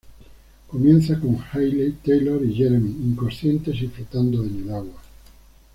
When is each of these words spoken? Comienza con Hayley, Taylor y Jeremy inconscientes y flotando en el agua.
Comienza 0.67 1.19
con 1.19 1.37
Hayley, 1.53 1.99
Taylor 2.03 2.43
y 2.43 2.55
Jeremy 2.55 2.89
inconscientes 2.89 3.79
y 3.83 3.87
flotando 3.87 4.43
en 4.43 4.63
el 4.63 4.69
agua. 4.73 4.99